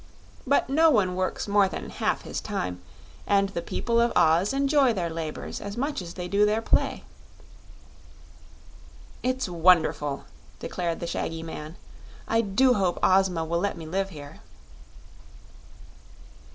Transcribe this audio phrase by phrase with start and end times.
[0.47, 2.81] But no one works more than half his time,
[3.27, 7.03] and the people of Oz enjoy their labors as much as they do their play."
[9.21, 10.25] "It's wonderful!"
[10.57, 11.75] declared the shaggy man.
[12.27, 14.39] "I do hope Ozma will let me live here."